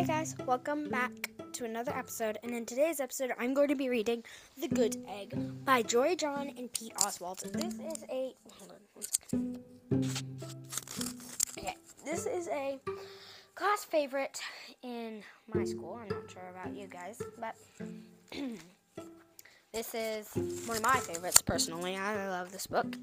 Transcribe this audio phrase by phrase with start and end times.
[0.00, 1.12] Hey guys, welcome back
[1.52, 2.38] to another episode.
[2.42, 4.24] And in today's episode, I'm going to be reading
[4.58, 5.34] The Good Egg
[5.66, 7.40] by Jory John and Pete Oswald.
[7.40, 8.34] This is a.
[8.50, 8.72] Hold
[9.34, 9.60] on
[11.58, 12.80] Okay, this is a
[13.54, 14.40] class favorite
[14.82, 16.00] in my school.
[16.00, 17.54] I'm not sure about you guys, but
[19.74, 20.30] this is
[20.66, 21.98] one of my favorites personally.
[21.98, 22.96] I love this book.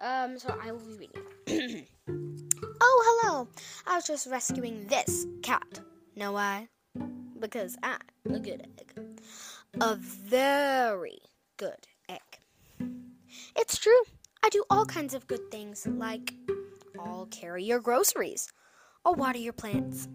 [0.00, 1.06] Um, so I will be
[1.46, 1.86] reading.
[2.80, 3.48] oh, hello!
[3.86, 5.80] I was just rescuing this cat.
[6.16, 6.68] Know why?
[7.38, 8.92] Because I'm a good egg.
[9.80, 11.18] A very
[11.56, 12.20] good egg.
[13.56, 14.02] It's true.
[14.42, 16.34] I do all kinds of good things, like
[16.98, 18.48] I'll carry your groceries,
[19.04, 20.08] I'll water your plants,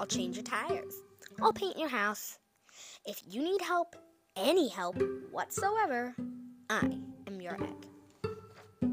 [0.00, 0.94] I'll change your tires,
[1.40, 2.38] I'll paint your house.
[3.04, 3.96] If you need help,
[4.36, 6.14] any help whatsoever,
[6.70, 8.92] I am your egg.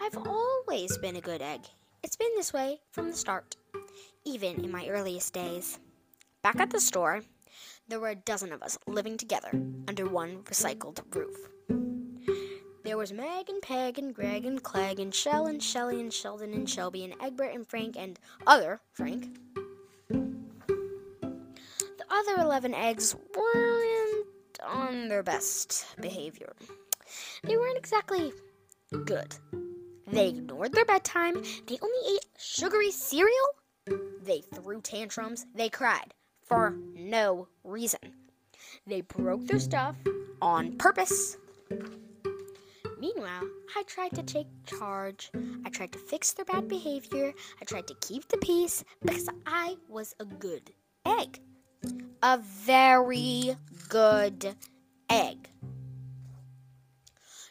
[0.00, 1.60] I've always been a good egg.
[2.02, 3.56] It's been this way from the start,
[4.24, 5.78] even in my earliest days.
[6.42, 7.22] Back at the store,
[7.88, 9.50] there were a dozen of us living together
[9.88, 11.36] under one recycled roof.
[12.84, 16.52] There was Meg and Peg and Greg and Clegg and Shell and Shelly and Sheldon
[16.52, 19.38] and Shelby and Egbert and Frank and other Frank.
[20.08, 24.26] The other 11 eggs weren't
[24.66, 26.54] on their best behavior.
[27.42, 28.32] They weren't exactly
[29.04, 29.34] good.
[30.06, 31.42] They ignored their bedtime.
[31.66, 33.48] They only ate sugary cereal.
[33.86, 35.46] They threw tantrums.
[35.54, 38.14] They cried for no reason.
[38.86, 39.96] They broke their stuff
[40.40, 41.36] on purpose.
[42.98, 43.42] Meanwhile,
[43.76, 45.30] I tried to take charge.
[45.66, 47.32] I tried to fix their bad behavior.
[47.60, 50.70] I tried to keep the peace because I was a good
[51.04, 51.40] egg.
[52.22, 53.56] A very
[53.90, 54.56] good
[55.10, 55.50] egg.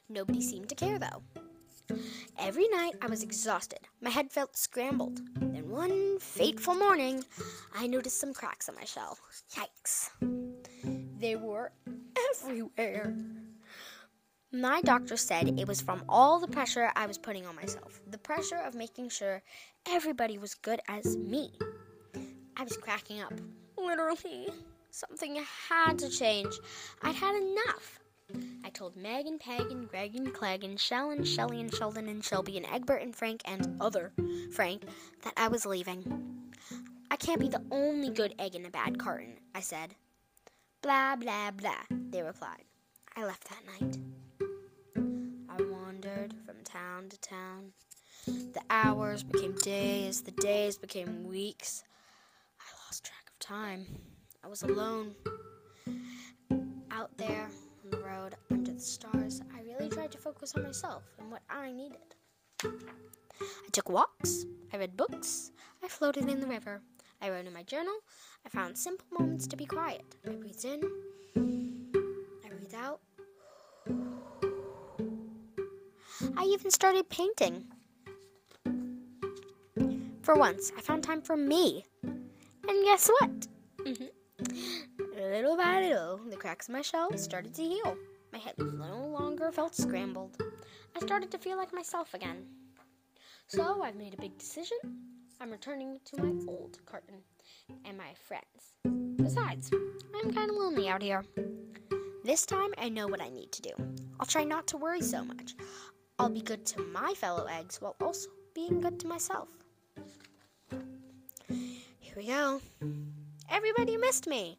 [0.10, 1.22] Nobody seemed to care though.
[2.38, 3.80] Every night I was exhausted.
[4.02, 5.22] My head felt scrambled.
[5.36, 7.24] Then one fateful morning,
[7.76, 9.18] I noticed some cracks on my shell.
[9.56, 10.10] Yikes.
[11.20, 11.72] They were
[12.32, 13.16] everywhere.
[14.52, 18.02] My doctor said it was from all the pressure I was putting on myself.
[18.12, 19.42] The pressure of making sure
[19.88, 21.52] everybody was good as me.
[22.58, 23.34] I was cracking up.
[23.78, 24.50] Literally.
[24.92, 26.54] Something had to change.
[27.02, 28.00] I'd had enough.
[28.64, 32.08] I told Meg and Peg and Greg and Clegg and Shell and Shelly and Sheldon
[32.08, 34.12] and Shelby and Egbert and Frank and other
[34.52, 34.84] Frank
[35.24, 36.52] that I was leaving.
[37.12, 39.96] I can't be the only good egg in a bad carton, I said.
[40.82, 42.64] Blah, blah, blah, they replied.
[43.16, 43.98] I left that night.
[45.50, 47.74] I wandered from town to town.
[48.26, 51.84] The hours became days, the days became weeks.
[52.60, 53.86] I lost track of time.
[54.44, 55.16] I was alone.
[58.84, 62.16] Stars, I really tried to focus on myself and what I needed.
[62.64, 65.52] I took walks, I read books,
[65.84, 66.82] I floated in the river,
[67.22, 67.96] I wrote in my journal,
[68.46, 70.04] I found simple moments to be quiet.
[70.28, 70.82] I breathed in,
[72.46, 73.00] I breathed out.
[76.38, 77.66] I even started painting.
[80.22, 81.86] For once, I found time for me.
[82.04, 83.48] And guess what?
[83.80, 85.16] Mm-hmm.
[85.18, 87.98] Little by little, the cracks in my shell started to heal.
[88.34, 90.38] My head no longer felt scrambled.
[90.96, 92.48] I started to feel like myself again.
[93.46, 94.78] So I've made a big decision.
[95.40, 97.22] I'm returning to my old carton
[97.86, 99.18] and my friends.
[99.18, 99.70] Besides,
[100.16, 101.24] I'm kind of lonely out here.
[102.24, 103.72] This time I know what I need to do.
[104.20, 105.54] I'll try not to worry so much.
[106.18, 109.50] I'll be good to my fellow eggs while also being good to myself.
[112.00, 112.62] Here we go.
[113.52, 114.58] Everybody missed me.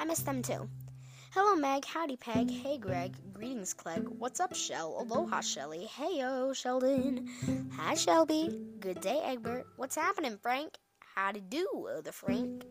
[0.00, 0.68] I missed them too.
[1.34, 1.86] Hello, Meg.
[1.86, 2.50] Howdy, Peg.
[2.50, 3.14] Hey, Greg.
[3.32, 4.06] Greetings, Clegg.
[4.18, 4.98] What's up, Shell?
[4.98, 5.88] Aloha, Shelly.
[5.96, 7.26] Heyo, Sheldon.
[7.74, 8.60] Hi, Shelby.
[8.80, 9.66] Good day, Egbert.
[9.76, 10.76] What's happening, Frank?
[11.14, 12.66] Howdy do, oh, other Frank.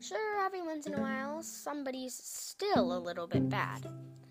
[0.00, 3.84] Sure, every once in a while, somebody's still a little bit bad.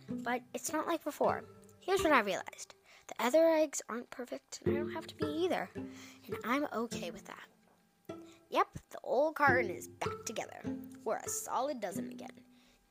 [0.09, 1.43] But it's not like before.
[1.81, 2.73] Here's what I realized
[3.09, 5.69] the other eggs aren't perfect, and I don't have to be either.
[5.75, 8.17] And I'm okay with that.
[8.49, 10.61] Yep, the old carton is back together.
[11.03, 12.31] We're a solid dozen again.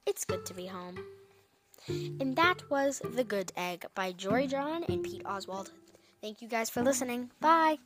[0.06, 0.98] It's good to be home.
[1.88, 5.70] And that was The Good Egg by Jory John and Pete Oswald.
[6.20, 7.30] Thank you guys for listening.
[7.40, 7.78] Bye.